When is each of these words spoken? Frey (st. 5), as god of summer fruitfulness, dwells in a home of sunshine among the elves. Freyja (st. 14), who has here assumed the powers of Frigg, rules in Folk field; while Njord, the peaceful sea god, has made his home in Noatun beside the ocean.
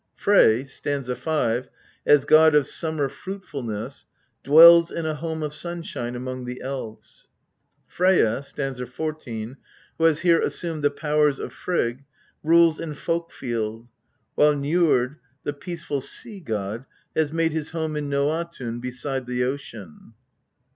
Frey 0.15 0.65
(st. 0.65 1.05
5), 1.15 1.69
as 2.07 2.25
god 2.25 2.55
of 2.55 2.65
summer 2.65 3.07
fruitfulness, 3.07 4.07
dwells 4.43 4.89
in 4.89 5.05
a 5.05 5.13
home 5.13 5.43
of 5.43 5.53
sunshine 5.53 6.15
among 6.15 6.45
the 6.45 6.59
elves. 6.59 7.27
Freyja 7.87 8.43
(st. 8.43 8.89
14), 8.89 9.57
who 9.99 10.03
has 10.05 10.21
here 10.21 10.41
assumed 10.41 10.83
the 10.83 10.89
powers 10.89 11.37
of 11.37 11.53
Frigg, 11.53 12.03
rules 12.41 12.79
in 12.79 12.95
Folk 12.95 13.31
field; 13.31 13.89
while 14.33 14.55
Njord, 14.55 15.17
the 15.43 15.53
peaceful 15.53 16.01
sea 16.01 16.39
god, 16.39 16.87
has 17.15 17.31
made 17.31 17.53
his 17.53 17.69
home 17.69 17.95
in 17.95 18.09
Noatun 18.09 18.81
beside 18.81 19.27
the 19.27 19.43
ocean. 19.43 20.15